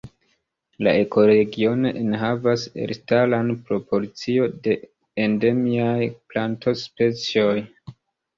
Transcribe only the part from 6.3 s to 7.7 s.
plantospecioj.